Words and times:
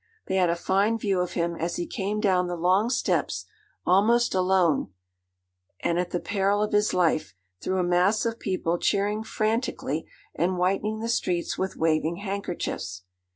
They 0.25 0.37
had 0.37 0.49
a 0.49 0.55
fine 0.55 0.97
view 0.97 1.19
of 1.19 1.33
him 1.33 1.55
as 1.55 1.75
he 1.75 1.85
came 1.85 2.19
down 2.19 2.47
the 2.47 2.55
long 2.55 2.89
steps, 2.89 3.45
almost 3.85 4.33
alone, 4.33 4.91
and 5.81 5.99
at 5.99 6.09
the 6.09 6.19
peril 6.19 6.63
of 6.63 6.73
his 6.73 6.91
life, 6.91 7.35
through 7.61 7.77
a 7.77 7.83
mass 7.83 8.25
of 8.25 8.39
people 8.39 8.79
cheering 8.79 9.23
frantically, 9.23 10.07
and 10.33 10.57
whitening 10.57 11.01
the 11.01 11.07
streets 11.07 11.55
with 11.55 11.75
waving 11.77 12.15
handkerchiefs. 12.15 13.03